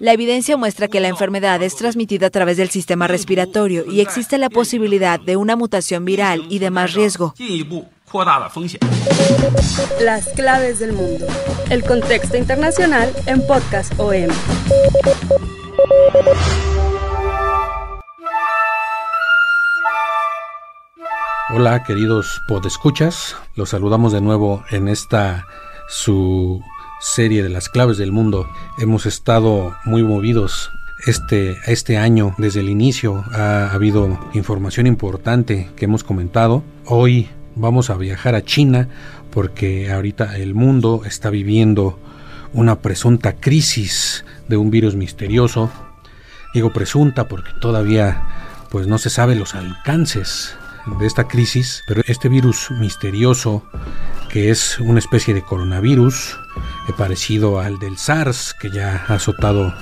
[0.00, 4.38] La evidencia muestra que la enfermedad es transmitida a través del sistema respiratorio y existe
[4.38, 7.34] la posibilidad de una mutación viral y de más riesgo.
[10.00, 11.26] Las claves del mundo.
[11.70, 14.28] El contexto internacional en Podcast OM.
[21.54, 25.46] Hola queridos podescuchas, los saludamos de nuevo en esta
[25.88, 26.60] su
[27.00, 28.48] serie de las claves del mundo.
[28.78, 30.70] Hemos estado muy movidos
[31.06, 36.64] este, este año, desde el inicio, ha habido información importante que hemos comentado.
[36.86, 38.88] Hoy vamos a viajar a China
[39.30, 41.98] porque ahorita el mundo está viviendo
[42.52, 45.70] una presunta crisis de un virus misterioso.
[46.54, 48.22] Digo presunta porque todavía
[48.70, 50.56] pues no se sabe los alcances
[50.98, 53.64] de esta crisis, pero este virus misterioso
[54.36, 56.38] que es una especie de coronavirus
[56.88, 59.74] eh, parecido al del SARS que ya ha azotado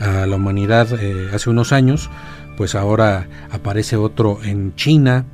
[0.00, 2.10] a la humanidad eh, hace unos años,
[2.56, 5.26] pues ahora aparece otro en China,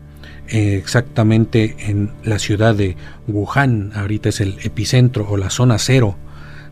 [0.48, 6.18] eh, exactamente en la ciudad de Wuhan, ahorita es el epicentro o la zona cero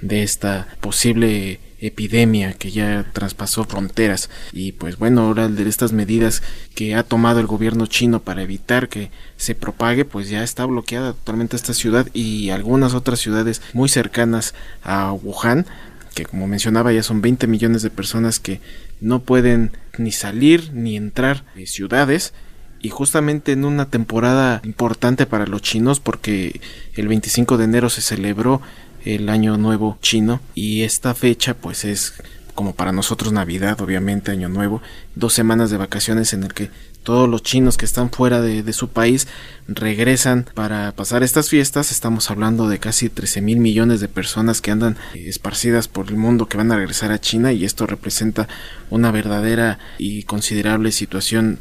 [0.00, 4.30] de esta posible epidemia que ya traspasó fronteras.
[4.52, 6.42] Y pues bueno ahora de estas medidas
[6.74, 11.12] que ha tomado el gobierno chino para evitar que se propague pues ya está bloqueada
[11.12, 15.66] totalmente esta ciudad y algunas otras ciudades muy cercanas a Wuhan
[16.14, 18.60] que como mencionaba ya son 20 millones de personas que
[19.00, 22.32] no pueden ni salir ni entrar de ciudades
[22.80, 26.60] y justamente en una temporada importante para los chinos porque
[26.94, 28.60] el 25 de enero se celebró
[29.04, 32.14] el año nuevo chino y esta fecha pues es
[32.56, 34.82] como para nosotros Navidad, obviamente Año Nuevo,
[35.14, 36.70] dos semanas de vacaciones en el que
[37.04, 39.28] todos los chinos que están fuera de, su país
[39.68, 41.92] regresan para pasar estas fiestas.
[41.92, 46.46] Estamos hablando de casi 13 mil millones de personas que andan esparcidas por el mundo
[46.46, 48.48] que van a regresar a China y esto representa
[48.90, 51.60] una verdadera y considerable situación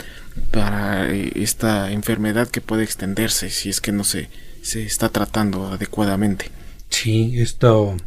[0.49, 4.29] para eh, esta enfermedad que puede extenderse si es que no se,
[4.63, 6.49] se está tratando adecuadamente.
[6.89, 7.97] Sí, esto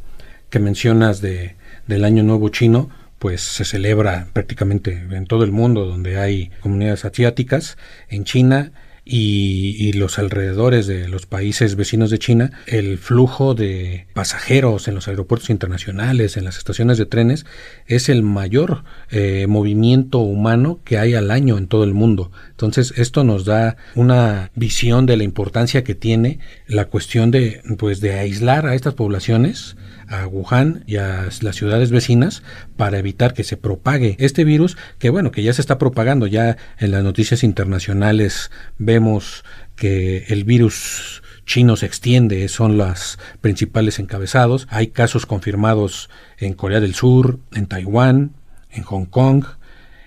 [0.50, 1.57] que mencionas de,
[1.88, 7.04] del Año Nuevo Chino, pues se celebra prácticamente en todo el mundo donde hay comunidades
[7.04, 7.76] asiáticas,
[8.08, 8.72] en China
[9.10, 15.08] y, los alrededores de los países vecinos de China, el flujo de pasajeros en los
[15.08, 17.46] aeropuertos internacionales, en las estaciones de trenes,
[17.86, 22.30] es el mayor eh, movimiento humano que hay al año en todo el mundo.
[22.50, 28.00] Entonces, esto nos da una visión de la importancia que tiene la cuestión de, pues,
[28.00, 29.76] de aislar a estas poblaciones
[30.08, 32.42] a Wuhan y a las ciudades vecinas
[32.76, 36.56] para evitar que se propague este virus que bueno que ya se está propagando ya
[36.78, 39.44] en las noticias internacionales vemos
[39.76, 44.68] que el virus chino se extiende, son los principales encabezados.
[44.70, 48.32] Hay casos confirmados en Corea del Sur, en Taiwán,
[48.70, 49.44] en Hong Kong,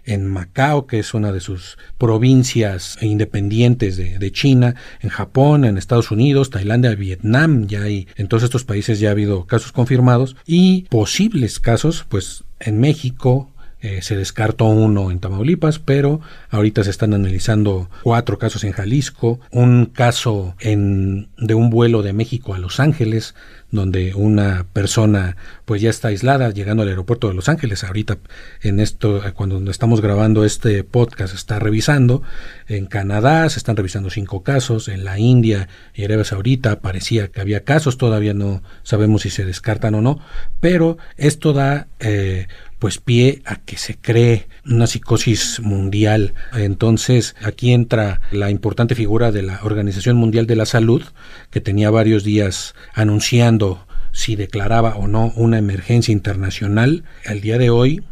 [0.06, 5.77] en Macao, que es una de sus provincias independientes de, de, China, en Japón, en
[5.77, 10.36] Estados Unidos, Tailandia, Vietnam, ya hay, en todos estos países ya ha habido casos confirmados
[10.45, 13.50] y posibles casos, pues en México,
[13.81, 19.39] eh, se descartó uno en Tamaulipas, pero ahorita se están analizando cuatro casos en Jalisco,
[19.51, 23.33] un caso en, de un vuelo de México a Los Ángeles,
[23.71, 27.83] donde una persona pues ya está aislada llegando al aeropuerto de Los Ángeles.
[27.83, 28.17] Ahorita
[28.61, 32.21] en esto, cuando estamos grabando este podcast, está revisando.
[32.67, 37.41] En Canadá se están revisando cinco casos, en la India y Arabia Saudita parecía que
[37.41, 40.19] había casos, todavía no sabemos si se descartan o no,
[40.59, 42.47] pero esto da eh,
[42.81, 46.33] pues pie a que se cree una psicosis mundial.
[46.51, 51.03] Entonces aquí entra la importante figura de la Organización Mundial de la Salud,
[51.51, 57.03] que tenía varios días anunciando si declaraba o no una emergencia internacional.
[57.27, 58.03] Al día de hoy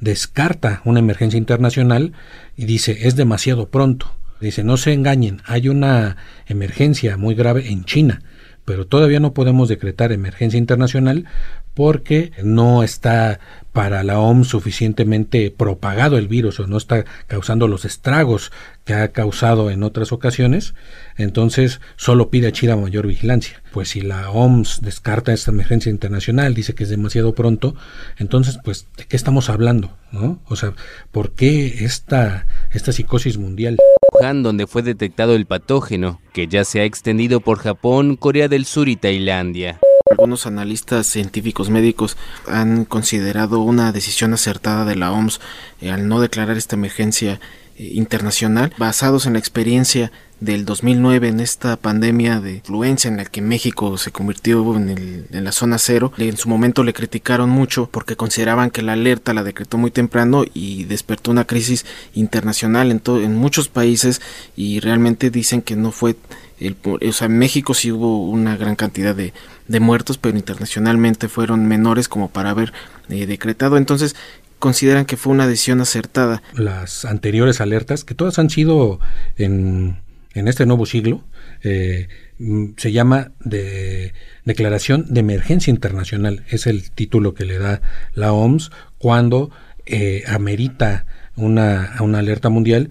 [0.00, 2.14] descarta una emergencia internacional
[2.56, 4.16] y dice es demasiado pronto.
[4.40, 6.16] Dice no se engañen, hay una
[6.46, 8.22] emergencia muy grave en China
[8.64, 11.26] pero todavía no podemos decretar emergencia internacional
[11.74, 13.40] porque no está
[13.72, 18.52] para la OMS suficientemente propagado el virus o no está causando los estragos
[18.84, 20.74] que ha causado en otras ocasiones,
[21.16, 23.62] entonces solo pide a China mayor vigilancia.
[23.72, 27.74] Pues si la OMS descarta esta emergencia internacional, dice que es demasiado pronto,
[28.16, 29.96] entonces pues ¿de qué estamos hablando?
[30.12, 30.40] ¿no?
[30.46, 30.74] O sea,
[31.10, 33.76] ¿por qué esta, esta psicosis mundial?
[34.22, 38.88] Donde fue detectado el patógeno, que ya se ha extendido por Japón, Corea del Sur
[38.88, 39.80] y Tailandia.
[40.16, 42.16] Algunos analistas científicos médicos
[42.46, 45.40] han considerado una decisión acertada de la OMS
[45.80, 47.40] eh, al no declarar esta emergencia
[47.76, 53.24] eh, internacional basados en la experiencia del 2009 en esta pandemia de influencia en la
[53.24, 56.12] que México se convirtió en, la zona cero.
[56.16, 60.44] En su momento le criticaron mucho porque consideraban que la alerta la decretó muy temprano
[60.54, 64.20] y despertó una crisis internacional en, en muchos países
[64.54, 66.14] y realmente dicen que no fue
[66.60, 69.32] el, o sea, en México sí hubo una gran cantidad de,
[69.68, 72.72] de muertos, pero internacionalmente fueron menores como para haber
[73.08, 73.76] eh, decretado.
[73.76, 74.14] Entonces,
[74.58, 76.42] consideran que fue una decisión acertada.
[76.54, 79.00] Las anteriores alertas, que todas han sido
[79.36, 79.98] en,
[80.34, 81.24] en este nuevo siglo,
[81.62, 82.08] eh,
[82.38, 84.12] mm, se llama de
[84.44, 86.44] Declaración de Emergencia Internacional.
[86.48, 87.80] Es el título que le da
[88.14, 89.50] la OMS cuando
[89.86, 91.06] eh, amerita
[91.36, 92.90] una, una alerta mundial.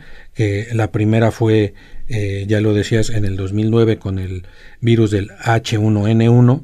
[0.74, 1.76] la primera fue
[2.08, 4.44] eh, ya lo decías, en el 2009 con el
[4.82, 6.64] virus del H1N1,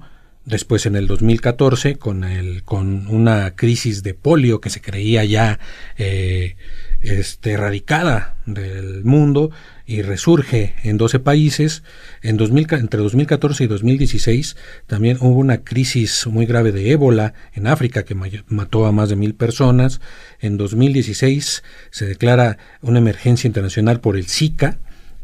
[0.49, 5.59] después en el 2014 con, el, con una crisis de polio que se creía ya
[5.97, 6.55] eh,
[7.01, 9.51] este, erradicada del mundo
[9.85, 11.83] y resurge en 12 países.
[12.21, 14.57] En 2000, entre 2014 y 2016
[14.87, 18.15] también hubo una crisis muy grave de ébola en África que
[18.47, 20.01] mató a más de mil personas.
[20.39, 24.79] En 2016 se declara una emergencia internacional por el Zika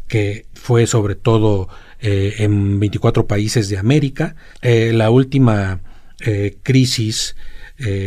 [0.08, 1.68] que fue sobre todo
[2.00, 4.36] eh, en 24 países de América.
[4.62, 5.82] Eh, la última
[6.20, 7.36] eh, crisis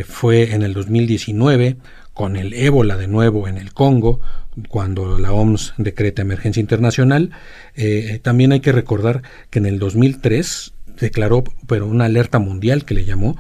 [0.07, 1.77] fue en el 2019
[2.15, 4.23] con el ébola de nuevo en el Congo,
[4.71, 7.33] cuando la OMS decreta emergencia internacional.
[8.23, 13.05] también hay que recordar que en el 2003 declaró pero una alerta mundial que le
[13.05, 13.37] llamó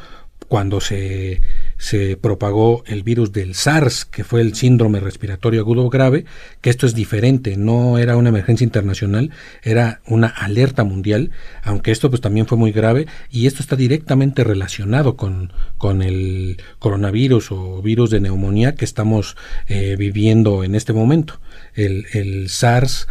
[0.48, 1.40] cuando se
[1.78, 6.24] se propagó el virus del SARS, que fue el síndrome respiratorio agudo grave,
[6.60, 9.30] que esto es diferente, no era una emergencia internacional,
[9.62, 11.30] era una alerta mundial,
[11.62, 16.60] aunque esto pues también fue muy grave y esto está directamente relacionado con, con el
[16.80, 19.36] coronavirus o virus de neumonía que estamos
[19.68, 21.40] eh, viviendo en este momento.
[21.74, 23.06] El, el SARS,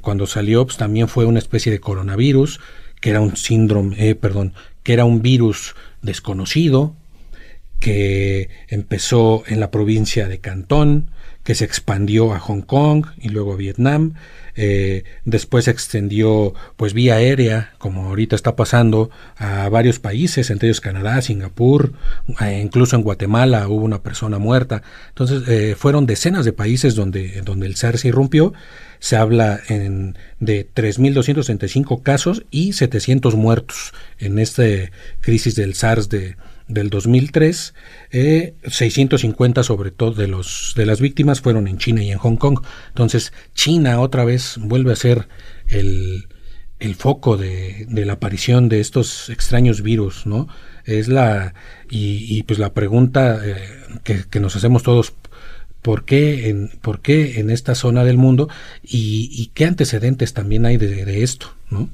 [0.00, 2.60] cuando salió, pues, también fue una especie de coronavirus,
[3.00, 6.96] que era un síndrome, eh, perdón, que era un virus desconocido,
[7.80, 11.10] que empezó en la provincia de Cantón,
[11.46, 14.14] que se expandió a Hong Kong y luego a Vietnam,
[14.56, 20.68] eh, después se extendió pues vía aérea, como ahorita está pasando, a varios países, entre
[20.68, 21.92] ellos Canadá, Singapur,
[22.40, 24.82] eh, incluso en Guatemala hubo una persona muerta.
[25.10, 28.52] Entonces eh, fueron decenas de países donde, donde el SARS irrumpió.
[28.98, 34.64] Se habla en, de 3.265 casos y 700 muertos en esta
[35.20, 36.34] crisis del SARS de,
[36.68, 37.74] del 2003,
[38.10, 42.36] eh, 650 sobre todo de, los, de las víctimas fueron en China y en Hong
[42.36, 42.60] Kong.
[42.88, 45.28] Entonces China otra vez vuelve a ser
[45.68, 46.26] el,
[46.78, 50.48] el foco de, de, la aparición de estos extraños virus, ¿no?
[50.84, 51.54] Es la,
[51.90, 55.14] y, pues la pregunta eh, que, nos hacemos todos,
[55.82, 58.48] ¿por qué en, por qué en esta zona del mundo
[58.84, 61.88] y, y qué antecedentes también hay de, de esto, ¿no?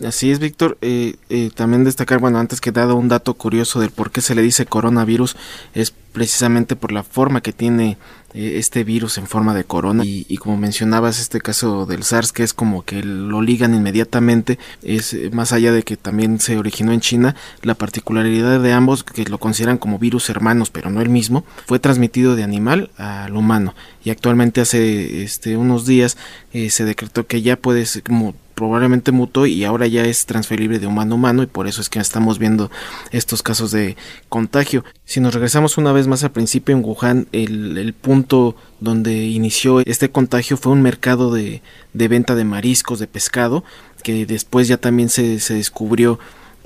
[0.00, 0.78] Así es, Víctor.
[0.80, 4.34] Eh, eh, también destacar, bueno, antes que dado un dato curioso del por qué se
[4.34, 5.36] le dice coronavirus,
[5.74, 7.98] es precisamente por la forma que tiene
[8.34, 12.42] eh, este virus en forma de corona y, como mencionabas este caso del SARS que
[12.42, 17.00] es como que lo ligan inmediatamente es más allá de que también se originó en
[17.00, 21.46] China la particularidad de ambos que lo consideran como virus hermanos pero no el mismo
[21.64, 26.18] fue transmitido de animal al humano y actualmente hace este unos días
[26.52, 31.14] se decretó que ya puede como probablemente mutó y ahora ya es transferible de humano
[31.14, 32.70] a humano y por eso es que estamos viendo
[33.10, 33.96] estos casos de
[34.28, 34.84] contagio.
[35.04, 40.12] Si nos regresamos una vez más al principio en Wuhan, el, punto donde inició este
[40.12, 41.60] contagio fue un mercado de,
[41.92, 43.64] de venta de mariscos, de pescado,
[44.04, 46.20] que después ya también se, se descubrió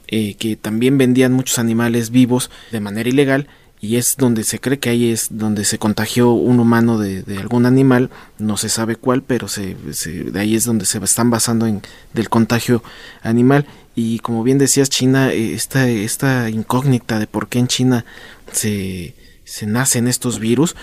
[0.08, 3.48] eh, que también vendían muchos animales vivos de manera ilegal
[3.80, 7.66] y es donde se cree que ahí es donde se contagió un humano de, algún
[7.66, 11.82] animal, no se sabe cuál, pero se, de ahí es donde se están basando en
[12.12, 12.82] del contagio
[13.22, 18.04] animal y como bien decías China eh, esta, esta incógnita de por qué en China
[18.52, 19.14] se,
[19.44, 20.74] se nacen estos virus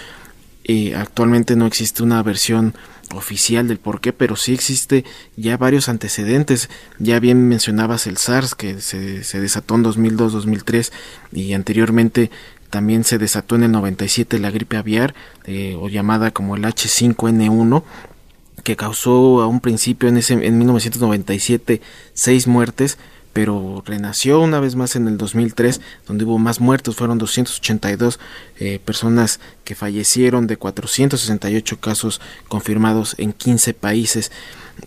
[0.66, 2.74] eh, actualmente no existe una versión
[3.14, 5.04] oficial del por qué, pero sí existe
[5.36, 6.70] ya varios antecedentes.
[7.00, 10.92] Ya bien mencionabas el SARS que se, desató en 2002-2003
[11.34, 12.32] y anteriormente
[12.74, 15.14] también se desató en el 97 la gripe aviar,
[15.46, 17.84] eh, o llamada como el H5N1,
[18.64, 21.82] que causó a un principio en, ese, en 1997
[22.16, 22.98] seis muertes,
[23.32, 28.20] pero renació una vez más en el 2003, donde hubo más muertos, fueron 282
[28.58, 34.32] eh, personas que fallecieron de 468 casos confirmados en 15 países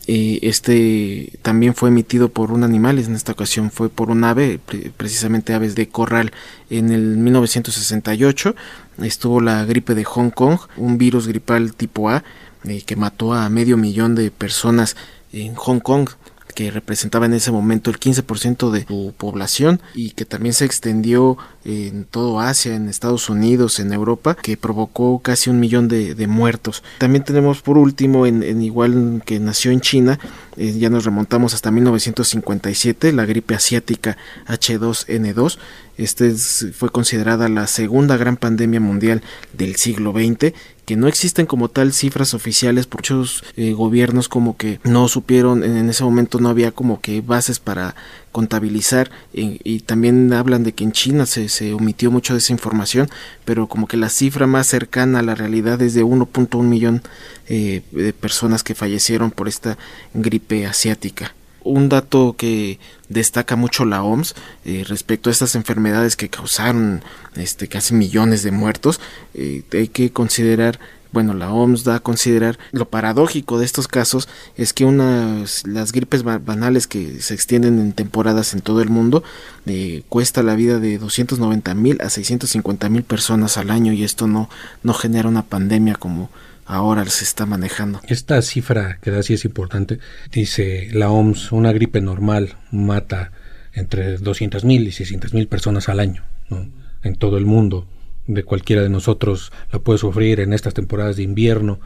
[0.06, 4.60] este también fue emitido por un animal, en esta ocasión fue por un ave,
[4.96, 6.32] precisamente aves de corral.
[6.70, 8.54] En el 1968
[9.02, 12.24] estuvo la gripe de Hong Kong, un virus gripal tipo A
[12.64, 14.96] eh, que mató a medio millón de personas
[15.32, 16.08] en Hong Kong
[16.56, 21.36] que representaba en ese momento el 15% de su población y que también se extendió
[21.66, 26.82] en todo Asia, en Estados Unidos, en Europa, que provocó casi un millón de, muertos.
[26.96, 30.18] También tenemos por último, en, igual que nació en China,
[30.56, 35.58] eh, ya nos remontamos hasta 1957, la gripe asiática H2N2.
[35.98, 39.22] Este fue considerada la segunda gran pandemia mundial
[39.52, 40.54] del siglo XX
[40.86, 45.64] que no existen como tal cifras oficiales por muchos eh, gobiernos como que no supieron
[45.64, 47.96] en ese momento no había como que bases para
[48.32, 53.08] contabilizar y también hablan de que en China se, se, omitió mucho de esa información
[53.44, 57.02] pero como que la cifra más cercana a la realidad es de 1.1 millón
[57.48, 59.76] eh, de personas que fallecieron por esta
[60.14, 61.34] gripe asiática
[61.66, 67.02] un dato que destaca mucho la OMS eh, respecto a estas enfermedades que causaron
[67.36, 69.00] este casi millones de muertos
[69.34, 70.78] eh, hay que considerar
[71.12, 75.92] bueno, la OMS da a considerar lo paradójico de estos casos es que unas las
[75.92, 79.24] gripes banales que se extienden en temporadas en todo el mundo
[79.64, 84.26] eh, cuesta la vida de 290 mil a 650 mil personas al año y esto
[84.26, 84.50] no
[84.82, 86.28] no genera una pandemia como
[86.66, 88.00] ahora se está manejando.
[88.08, 89.98] Esta cifra que da es importante.
[90.30, 93.32] Dice la OMS, una gripe normal mata
[93.72, 96.24] entre 200.000 y 600.000 personas al año
[97.02, 97.86] en todo el mundo.
[98.26, 101.80] De cualquiera de nosotros la puede sufrir en estas temporadas de invierno.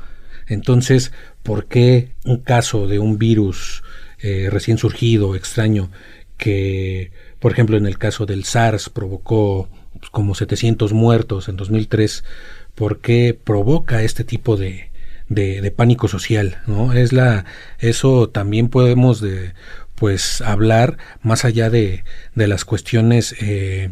[0.47, 3.83] Entonces, ¿por qué un caso de un virus
[4.23, 5.91] eh, recién surgido, extraño,
[6.37, 9.69] que, por ejemplo, en el caso del SARS provocó
[9.99, 12.25] pues, como 700 muertos en 2003,
[12.75, 14.91] por qué provoca este tipo de,
[15.29, 16.93] de, pánico social, ¿no?
[16.93, 17.45] Es la,
[17.79, 19.53] eso también podemos de,
[19.95, 23.91] pues hablar más allá de, de las cuestiones eh,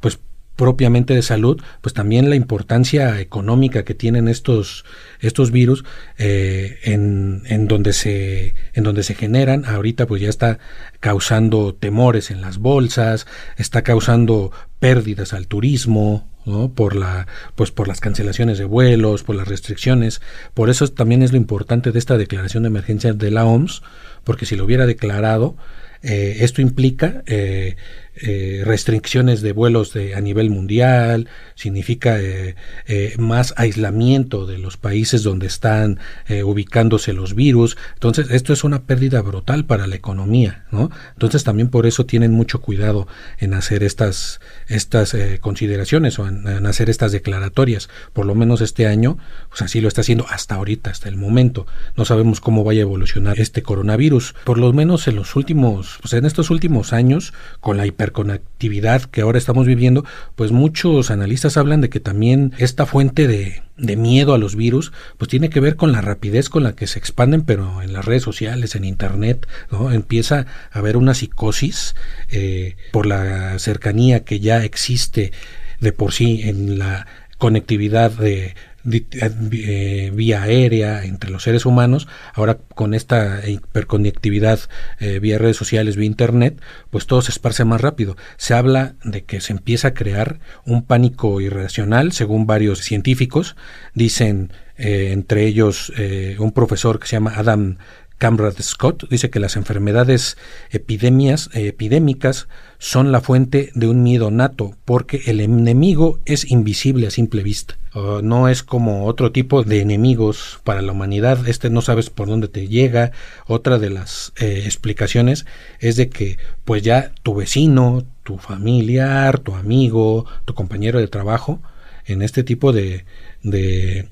[0.00, 0.18] pues
[0.56, 4.84] propiamente de salud, pues también la importancia económica que tienen estos,
[5.20, 5.84] estos virus
[6.18, 9.64] eh, en, en, donde se, en donde se generan.
[9.64, 10.58] Ahorita pues ya está
[10.98, 16.72] causando temores en las bolsas, está causando pérdidas al turismo, ¿no?
[16.72, 20.20] por la pues por las cancelaciones de vuelos, por las restricciones.
[20.54, 23.82] Por eso también es lo importante de esta declaración de emergencia de la OMS,
[24.24, 25.56] porque si lo hubiera declarado,
[26.02, 27.76] eh, esto implica eh,
[28.22, 32.54] eh, restricciones de vuelos de, a nivel mundial, significa eh,
[32.86, 35.98] eh, más aislamiento de los países donde están
[36.44, 37.76] ubicándose los virus.
[37.94, 40.90] Entonces, esto es una pérdida brutal para la economía, ¿no?
[41.12, 43.08] Entonces, también por eso tienen mucho cuidado
[43.38, 47.88] en hacer estas, estas consideraciones o en, hacer estas declaratorias.
[48.12, 51.66] Por lo menos este año, pues así lo está haciendo hasta ahorita, hasta el momento.
[51.96, 54.34] No sabemos cómo vaya a evolucionar este coronavirus.
[54.44, 59.02] Por lo menos en los últimos, pues en estos últimos años, con la hiper hiperconectividad
[59.02, 60.04] que ahora estamos viviendo,
[60.36, 64.92] pues muchos analistas hablan de que también esta fuente de, de miedo a los virus,
[65.18, 68.04] pues tiene que ver con la rapidez con la que se expanden, pero en las
[68.04, 69.46] redes sociales, en internet.
[69.92, 71.94] Empieza a haber una psicosis
[72.30, 75.32] eh, por la cercanía que ya existe
[75.80, 77.06] de por sí en la
[77.38, 78.54] conectividad de,
[78.90, 84.60] eh, vía aérea entre los seres humanos, ahora con esta hiperconectividad
[84.98, 86.60] eh, vía redes sociales, vía internet,
[86.90, 88.16] pues todo se esparce más rápido.
[88.36, 93.56] Se habla de que se empieza a crear un pánico irracional, según varios científicos,
[93.94, 95.92] dicen eh, entre ellos
[96.38, 97.76] un profesor que se llama Adam
[98.20, 100.36] Camrad Scott dice que las enfermedades
[100.70, 107.10] epidemias, epidémicas son la fuente de un miedo nato, porque el enemigo es invisible a
[107.10, 107.78] simple vista.
[108.22, 112.48] no es como otro tipo de enemigos para la humanidad, este no sabes por dónde
[112.48, 113.12] te llega.
[113.46, 115.46] Otra de las eh, explicaciones
[115.78, 116.36] es de que
[116.66, 121.62] pues ya tu vecino, tu familiar, tu amigo, tu compañero de trabajo,
[122.04, 123.06] en este tipo de,
[123.42, 124.10] de,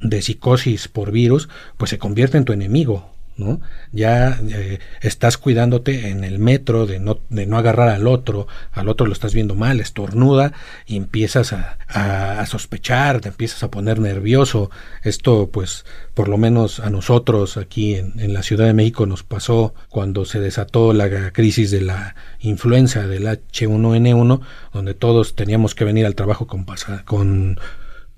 [0.00, 3.60] de psicosis por virus, pues se convierte en tu enemigo ¿no?
[3.92, 8.88] Ya eh, estás cuidándote en el metro de no, de no agarrar al otro, al
[8.88, 10.52] otro lo estás viendo mal, estornuda
[10.86, 14.70] y empiezas a, sospechar, te empiezas a poner nervioso.
[15.02, 19.22] Esto, pues, por lo menos a nosotros aquí en, en, la Ciudad de México nos
[19.22, 24.40] pasó cuando se desató la crisis de la influenza del H1N1,
[24.72, 26.66] donde todos teníamos que venir al trabajo con,
[27.04, 27.58] con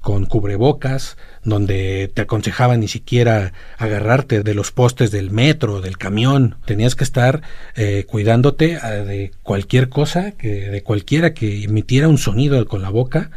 [0.00, 6.56] con cubrebocas, donde te aconsejaban ni siquiera agarrarte de los postes del metro, del camión.
[6.64, 7.42] Tenías que estar
[7.76, 12.90] eh, cuidándote eh, de cualquier cosa, que, de cualquiera que emitiera un sonido con la
[12.90, 13.30] boca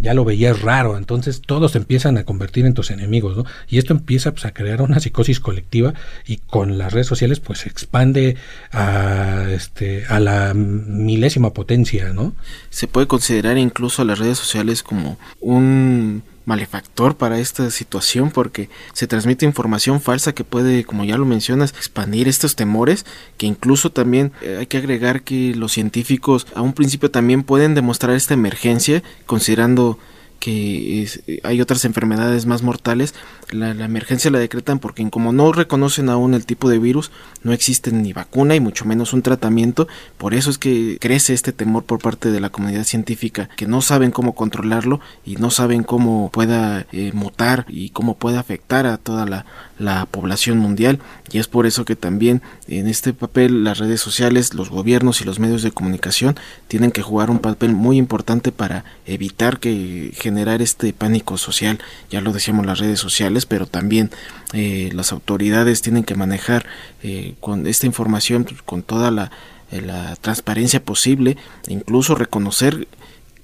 [0.00, 3.44] ya lo veías raro, entonces todos empiezan a convertir en tus enemigos, ¿no?
[3.68, 5.94] Y esto empieza pues, a crear una psicosis colectiva
[6.26, 8.36] y con las redes sociales pues se expande
[8.72, 12.34] a, este, a la milésima potencia, ¿no?
[12.70, 19.06] Se puede considerar incluso las redes sociales como un malefactor para esta situación porque se
[19.06, 23.04] transmite información falsa que puede, como ya lo mencionas, expandir estos temores,
[23.36, 27.74] que incluso también eh, hay que agregar que los científicos a un principio también pueden
[27.74, 29.98] demostrar esta emergencia considerando
[30.40, 31.06] que
[31.42, 33.14] hay otras enfermedades más mortales,
[33.50, 37.10] la, emergencia la decretan porque como no reconocen aún el tipo de virus,
[37.42, 41.52] no existe ni vacuna y mucho menos un tratamiento, por eso es que crece este
[41.52, 45.82] temor por parte de la comunidad científica, que no saben cómo controlarlo y no saben
[45.82, 49.46] cómo pueda eh, mutar y cómo puede afectar a toda la,
[49.78, 50.98] la población mundial.
[51.30, 55.24] Y es por eso que también en este papel las redes sociales, los gobiernos y
[55.24, 56.36] los medios de comunicación
[56.68, 61.78] tienen que jugar un papel muy importante para evitar que generar este pánico social,
[62.10, 64.10] ya lo decíamos las redes sociales, pero también
[64.52, 66.66] eh, las autoridades tienen que manejar
[67.02, 69.30] eh, con esta información con toda la,
[69.70, 69.82] eh,
[70.20, 72.88] transparencia posible, incluso reconocer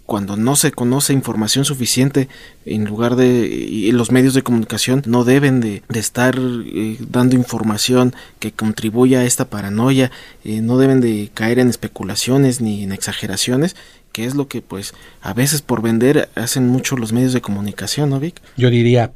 [0.06, 2.28] cuando no se conoce información suficiente
[2.66, 8.14] en lugar de y los medios de comunicación no deben de, estar eh, dando información
[8.38, 10.10] que contribuya a esta paranoia
[10.44, 13.76] eh, no deben de caer en especulaciones ni en exageraciones
[14.12, 18.10] que es lo que pues a veces por vender hacen mucho los medios de comunicación
[18.10, 19.12] no Vic yo diría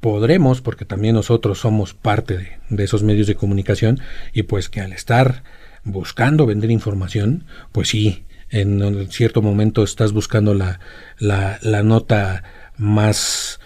[0.00, 4.00] podremos porque también nosotros somos parte de, esos medios de comunicación
[4.32, 5.42] y pues que al estar
[5.84, 10.80] buscando vender información pues sí en cierto momento estás buscando la,
[11.18, 12.44] la, la nota
[12.78, 13.60] más,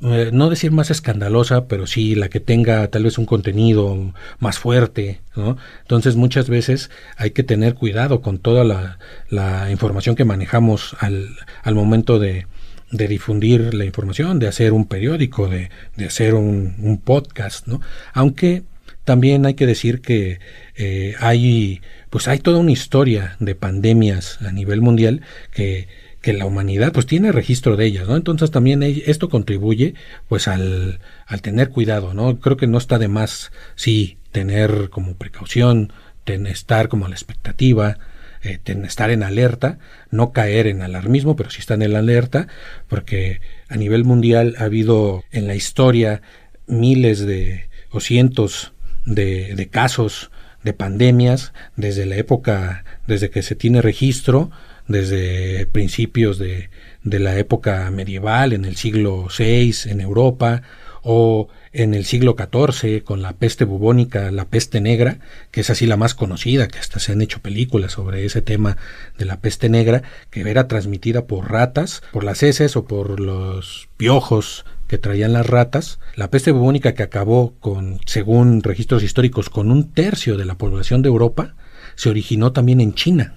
[0.00, 4.58] eh, no decir más escandalosa, pero sí la que tenga tal vez un contenido más
[4.58, 5.58] fuerte, ¿no?
[5.82, 11.28] Entonces muchas veces hay que tener cuidado con toda la, la información que manejamos al,
[11.62, 12.46] al momento de,
[12.92, 17.80] de difundir la información, de hacer un periódico, de, de hacer un, un, podcast, ¿no?
[18.12, 18.62] Aunque
[19.04, 20.38] también hay que decir que
[20.76, 25.88] eh, hay pues hay toda una historia de pandemias a nivel mundial que,
[26.20, 28.16] que la humanidad pues tiene registro de ellas, ¿no?
[28.16, 29.94] Entonces también esto contribuye
[30.28, 32.38] pues al, al tener cuidado, ¿no?
[32.38, 35.92] Creo que no está de más, sí, tener como precaución,
[36.24, 37.98] tener, estar como la expectativa,
[38.42, 39.78] eh, estar en alerta,
[40.10, 42.48] no caer en alarmismo, pero sí estar en alerta,
[42.88, 46.22] porque a nivel mundial ha habido en la historia
[46.66, 48.72] miles de o cientos
[49.04, 50.30] de, de casos
[50.64, 54.50] de pandemias desde la época, desde que se tiene registro,
[54.88, 56.70] desde principios de,
[57.02, 60.62] de la época medieval, en el siglo VI en Europa,
[61.02, 65.18] o en el siglo XIV con la peste bubónica, la peste negra,
[65.50, 68.76] que es así la más conocida, que hasta se han hecho películas sobre ese tema
[69.18, 73.88] de la peste negra, que era transmitida por ratas, por las heces o por los
[73.96, 79.70] piojos que traían las ratas, la peste bubónica que acabó con, según registros históricos, con
[79.70, 81.54] un tercio de la población de Europa,
[81.94, 83.34] se originó también en China.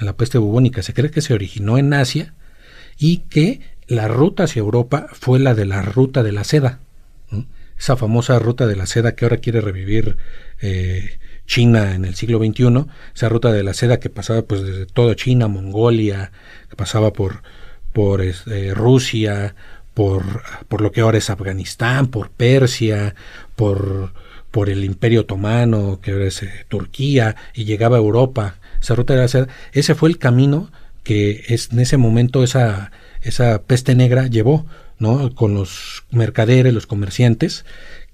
[0.00, 0.82] la peste bubónica.
[0.82, 2.34] Se cree que se originó en Asia
[2.96, 6.78] y que la ruta hacia Europa fue la de la ruta de la seda.
[7.80, 10.18] Esa famosa ruta de la seda que ahora quiere revivir
[10.60, 14.84] eh, China en el siglo XXI, esa ruta de la seda que pasaba pues desde
[14.84, 16.30] toda China, Mongolia,
[16.68, 17.42] que pasaba por,
[17.94, 19.54] por este, Rusia,
[19.94, 23.14] por, por lo que ahora es Afganistán, por Persia,
[23.56, 24.12] por,
[24.50, 28.56] por el Imperio Otomano, que ahora es eh, Turquía, y llegaba a Europa.
[28.80, 30.70] Esa ruta de la seda, ese fue el camino
[31.02, 34.66] que es, en ese momento esa, esa peste negra llevó,
[35.00, 35.34] ¿no?
[35.34, 37.64] Con los mercaderes, los comerciantes,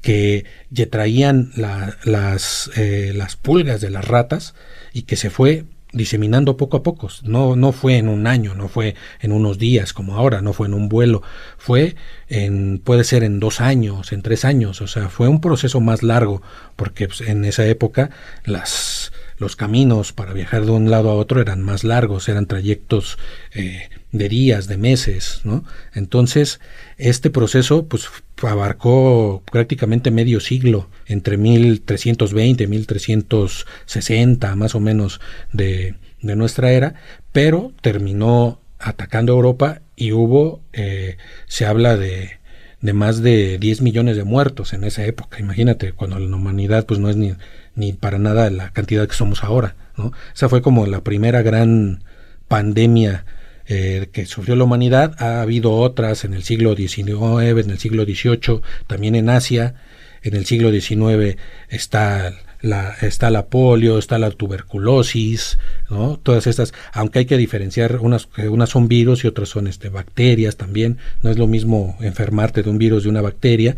[0.01, 4.55] que ya traían las, eh, las pulgas de las ratas
[4.93, 7.09] y que se fue diseminando poco a poco.
[7.23, 10.67] No, no fue en un año, no fue en unos días como ahora, no fue
[10.67, 11.23] en un vuelo,
[11.57, 11.97] fue
[12.29, 16.03] en, puede ser en dos años, en tres años, o sea, fue un proceso más
[16.03, 16.43] largo,
[16.77, 18.11] porque pues, en esa época
[18.45, 23.19] las, los caminos para viajar de un lado a otro eran más largos, eran trayectos
[23.55, 25.65] eh, de días, de meses, ¿no?
[25.95, 26.61] Entonces,
[26.97, 28.09] este proceso, pues,
[28.43, 35.21] abarcó prácticamente medio siglo, entre 1320 y 1360, más o menos,
[35.53, 36.95] de, de nuestra era,
[37.33, 41.17] pero terminó atacando Europa y hubo, eh,
[41.47, 42.39] se habla de,
[42.81, 45.41] de más de 10 millones de muertos en esa época.
[45.41, 47.35] Imagínate, cuando la humanidad pues no es ni,
[47.75, 50.13] ni para nada la cantidad que somos ahora, ¿no?
[50.35, 52.05] Esa fue como la primera gran
[52.49, 53.25] pandemia
[53.69, 55.15] eh, que sufrió la humanidad.
[55.19, 59.75] Ha habido otras en el siglo XIX, en el siglo XVIII, también en Asia.
[60.23, 61.37] En el siglo XIX
[61.69, 65.59] está la, está la polio, está la tuberculosis,
[65.91, 66.19] ¿no?
[66.23, 70.57] Todas estas, aunque hay que diferenciar, unas, unas son virus y otras son este, bacterias
[70.57, 70.99] también.
[71.23, 73.77] No es lo mismo enfermarte de un virus de una bacteria.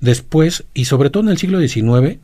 [0.00, 2.18] Después, y sobre todo en el siglo XIX,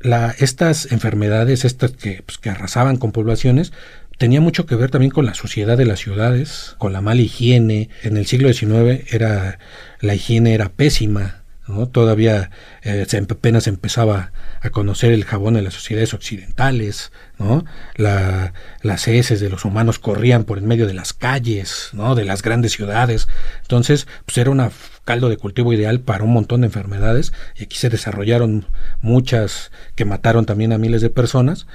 [0.00, 3.72] la, estas enfermedades, estas que, pues, que arrasaban con poblaciones,
[4.18, 7.88] tenía mucho que ver también con la sociedad de las ciudades, con la mala higiene.
[8.02, 9.58] En el siglo XIX era,
[10.00, 11.86] la higiene era pésima, ¿no?
[11.86, 12.50] Todavía
[12.82, 17.64] eh, se, apenas empezaba a conocer el jabón en las sociedades occidentales, ¿no?
[17.94, 22.16] La, las heces de los humanos corrían por en medio de las calles, ¿no?
[22.16, 23.28] De las grandes ciudades.
[23.62, 24.68] Entonces, pues era un
[25.04, 28.66] caldo de cultivo ideal para un montón de enfermedades y aquí se desarrollaron
[29.00, 31.68] muchas que mataron también a miles de personas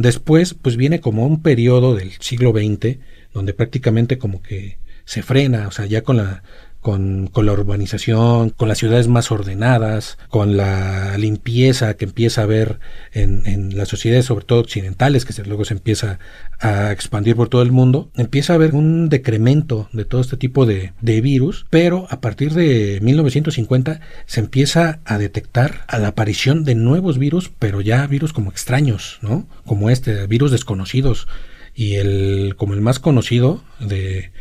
[0.00, 2.96] Después, pues viene como un periodo del siglo XX,
[3.34, 6.42] donde prácticamente como que se frena, o sea, ya con la
[6.80, 12.80] con, la urbanización, con las ciudades más ordenadas, con la limpieza que empieza a haber
[13.12, 16.18] en, en las sociedades, sobre todo occidentales, que luego se empieza
[16.58, 20.66] a expandir por todo el mundo, empieza a haber un decremento de todo este tipo
[20.66, 26.64] de, de virus, pero a partir de 1950 se empieza a detectar a la aparición
[26.64, 29.46] de nuevos virus, pero ya virus como extraños, ¿no?
[29.66, 31.28] Como este, virus desconocidos.
[31.74, 34.32] Y el, como el más conocido de,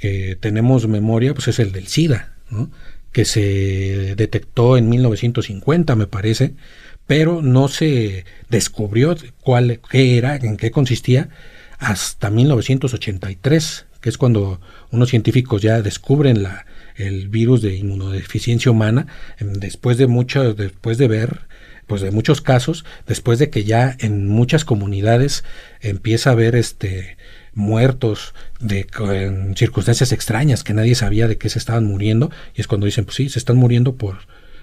[0.00, 2.34] que tenemos memoria, pues es el del SIDA,
[3.12, 6.54] que se detectó en 1950, me parece,
[7.06, 11.28] pero no se descubrió cuál, qué era, en qué consistía,
[11.78, 14.60] hasta 1983, que es cuando
[14.90, 19.06] unos científicos ya descubren la, el virus de inmunodeficiencia humana,
[19.38, 21.50] después de mucho, después de ver
[21.86, 25.42] pues de muchos casos, después de que ya en muchas comunidades
[25.80, 27.16] empieza a haber este
[27.52, 32.66] muertos de, en circunstancias extrañas que nadie sabía de qué se estaban muriendo y es
[32.66, 34.18] cuando dicen pues sí se están muriendo por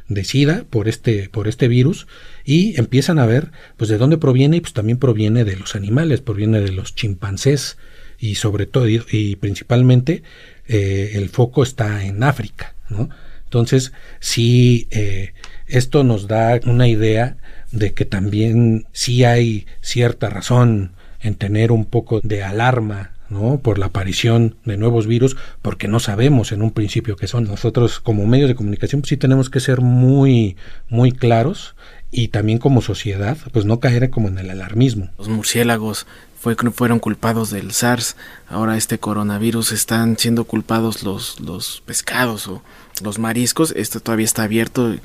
[0.07, 2.07] de sida por este por este virus
[2.45, 6.21] y empiezan a ver pues de dónde proviene y pues también proviene de los animales
[6.21, 7.77] proviene de los chimpancés
[8.19, 10.23] y sobre todo y, principalmente
[10.67, 13.09] eh, el foco está en África ¿no?
[13.45, 15.33] entonces sí eh,
[15.65, 17.37] esto nos da una idea
[17.71, 23.59] de que también sí hay cierta razón en tener un poco de alarma ¿no?
[23.59, 27.45] por la aparición de nuevos virus, porque no sabemos en un principio qué son.
[27.45, 30.57] Nosotros como medios de comunicación pues sí tenemos que ser muy,
[30.89, 31.75] muy claros
[32.11, 35.09] y también como sociedad, pues no caer como en el alarmismo.
[35.17, 36.07] Los murciélagos
[36.39, 38.15] fue, fueron culpados del SARS,
[38.47, 42.61] ahora este coronavirus están siendo culpados los, los pescados o
[43.03, 44.95] los mariscos, esto todavía está abierto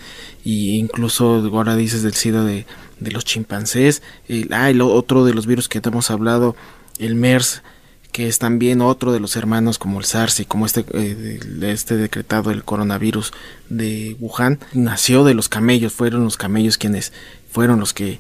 [0.44, 2.66] y incluso ahora dices del SIDA de,
[3.00, 6.54] de los chimpancés, el, ah, otro de los virus que hemos hablado,
[6.98, 7.62] el MERS,
[8.12, 11.96] que es también otro de los hermanos como el SARS y como este, eh, este
[11.96, 13.32] decretado el coronavirus
[13.70, 17.12] de Wuhan, nació de los camellos, fueron los camellos quienes
[17.50, 18.18] fueron los que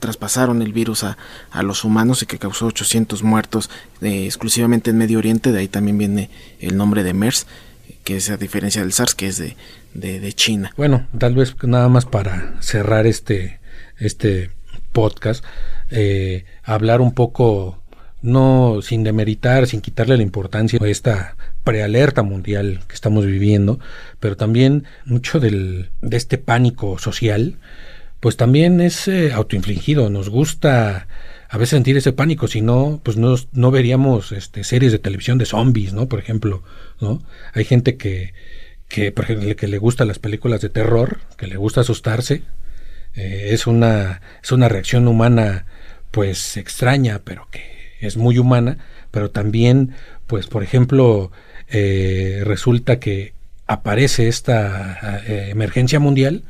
[0.00, 1.18] traspasaron el virus a,
[1.50, 5.68] a, los humanos y que causó 800 muertos eh, exclusivamente en Medio Oriente, de ahí
[5.68, 7.46] también viene el nombre de MERS
[8.04, 9.54] que es a diferencia del SARS, que es de,
[9.92, 10.72] de, China.
[10.78, 13.60] Bueno, tal vez nada más para cerrar este,
[13.98, 14.50] este
[14.92, 15.44] podcast,
[15.90, 17.82] eh, hablar un poco
[18.22, 23.78] no sin demeritar, sin quitarle la importancia a esta prealerta mundial que estamos viviendo,
[24.20, 27.56] pero también mucho del, de este pánico social,
[28.20, 30.10] pues también es eh, autoinfligido.
[30.10, 31.06] Nos gusta
[31.48, 35.38] a veces sentir ese pánico, si no, pues no, no veríamos este, series de televisión
[35.38, 36.08] de zombies, ¿no?
[36.08, 36.62] Por ejemplo,
[37.00, 37.22] ¿no?
[37.54, 38.34] Hay gente que,
[38.88, 42.42] que, por ejemplo, que le gusta las películas de terror, que le gusta asustarse.
[43.14, 45.64] Eh, es, una, es una reacción humana,
[46.10, 48.78] pues extraña, pero que es muy humana,
[49.10, 49.92] pero también,
[50.26, 51.32] pues, por ejemplo,
[51.68, 53.34] eh, resulta que
[53.66, 56.44] aparece esta eh, emergencia mundial,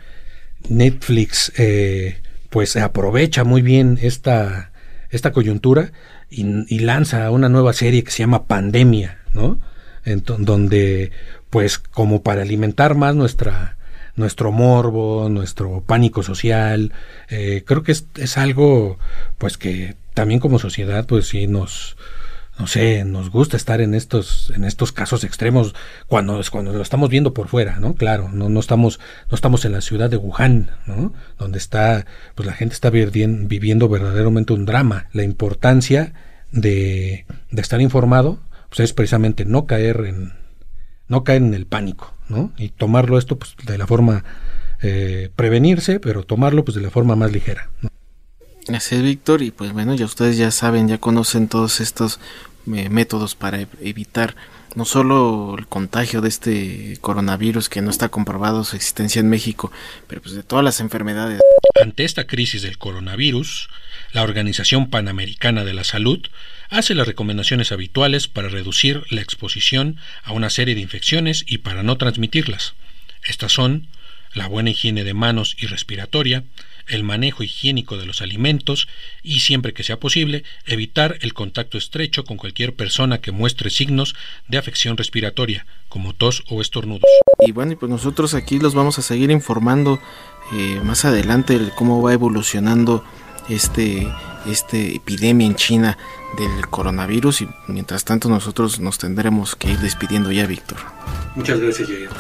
[0.69, 4.73] Netflix, eh, pues, aprovecha muy bien esta,
[5.11, 5.93] esta coyuntura
[6.31, 9.61] y, lanza una nueva serie que se llama Pandemia, ¿no?
[10.05, 11.11] En donde,
[11.51, 13.78] pues, como para alimentar más nuestra
[14.19, 16.93] nuestro morbo, nuestro pánico social,
[17.29, 18.99] creo que es, es algo,
[19.39, 21.97] pues, que también como sociedad, pues sí nos,
[22.59, 25.75] no sé, nos gusta estar en estos, en estos casos extremos
[26.09, 27.95] cuando, cuando lo estamos viendo por fuera, ¿no?
[27.95, 28.99] Claro, no, no estamos,
[29.31, 31.13] no estamos en la ciudad de Wuhan, ¿no?
[31.39, 32.05] Donde está,
[32.35, 35.07] pues la gente está viviendo verdaderamente un drama.
[35.13, 36.15] La importancia
[36.51, 40.33] de, de estar informado, pues es precisamente no caer en,
[41.09, 42.53] no caer en el pánico, ¿no?
[42.57, 44.25] Y tomarlo esto, pues de la forma,
[44.83, 47.91] eh, prevenirse, pero tomarlo, pues de la forma más ligera, ¿no?
[48.75, 52.21] Así es, Víctor, y pues bueno, ya ustedes ya saben, ya conocen todos estos
[52.75, 54.37] eh, métodos para evitar
[54.75, 59.73] no solo el contagio de este coronavirus que no está comprobado su existencia en México,
[60.07, 61.41] pero pues de todas las enfermedades.
[61.75, 63.69] Ante esta crisis del coronavirus,
[64.13, 66.27] la Organización Panamericana de la Salud
[66.71, 71.83] hace las recomendaciones habituales para reducir la exposición a una serie de infecciones y para
[71.83, 72.75] no transmitirlas.
[73.25, 73.89] Estas son
[74.35, 76.45] la buena higiene de manos y respiratoria,
[76.87, 78.89] el manejo higiénico de los alimentos
[79.23, 84.15] y, siempre que sea posible, evitar el contacto estrecho con cualquier persona que muestre signos
[84.49, 87.05] de afección respiratoria, como tos o estornudos.
[87.41, 90.01] Y bueno, pues nosotros aquí los vamos a seguir informando
[90.53, 93.05] eh, más adelante de cómo va evolucionando
[93.49, 94.09] este,
[94.47, 95.99] este epidemia en China
[96.37, 100.79] del coronavirus y mientras tanto nosotros nos tendremos que ir despidiendo ya, Víctor.
[101.35, 102.11] Muchas gracias, Jair.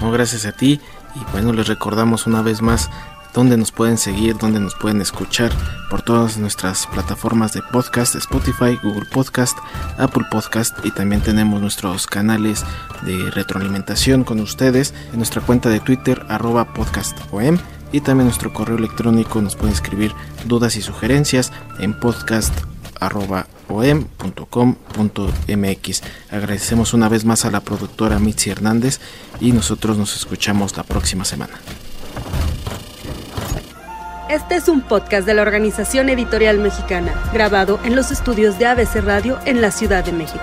[0.00, 0.80] No, gracias a ti
[1.14, 2.90] y bueno, les recordamos una vez más
[3.36, 5.52] dónde nos pueden seguir, dónde nos pueden escuchar
[5.90, 9.58] por todas nuestras plataformas de podcast, Spotify, Google Podcast,
[9.98, 12.64] Apple Podcast y también tenemos nuestros canales
[13.02, 17.58] de retroalimentación con ustedes en nuestra cuenta de Twitter arroba podcastom
[17.92, 20.12] y también nuestro correo electrónico nos pueden escribir
[20.44, 22.52] dudas y sugerencias en podcast
[26.30, 29.00] Agradecemos una vez más a la productora Mitzi Hernández
[29.40, 31.54] y nosotros nos escuchamos la próxima semana.
[34.28, 38.96] Este es un podcast de la Organización Editorial Mexicana, grabado en los estudios de ABC
[38.96, 40.42] Radio en la Ciudad de México.